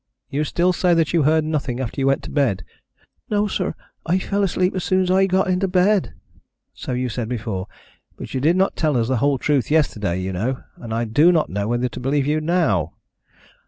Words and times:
"You 0.31 0.43
still 0.45 0.73
say 0.73 0.95
that 0.95 1.13
you 1.13 1.21
heard 1.21 1.43
nothing 1.43 1.79
after 1.79 2.01
you 2.01 2.07
went 2.07 2.23
to 2.23 2.31
bed?" 2.31 2.63
"No, 3.29 3.45
sir. 3.45 3.75
I 4.03 4.17
fell 4.17 4.41
asleep 4.41 4.73
as 4.73 4.83
soon 4.83 5.03
as 5.03 5.11
I 5.11 5.27
got 5.27 5.47
into 5.47 5.67
bed." 5.67 6.13
"So 6.73 6.93
you 6.93 7.07
said 7.07 7.29
before, 7.29 7.67
but 8.17 8.33
you 8.33 8.41
did 8.41 8.55
not 8.55 8.75
tell 8.75 8.97
us 8.97 9.07
the 9.09 9.17
whole 9.17 9.37
truth 9.37 9.69
yesterday, 9.69 10.19
you 10.19 10.33
know, 10.33 10.63
and 10.77 10.91
I 10.91 11.05
do 11.05 11.31
not 11.31 11.51
know 11.51 11.67
whether 11.67 11.87
to 11.87 11.99
believe 11.99 12.25
you 12.25 12.41
now." 12.41 12.93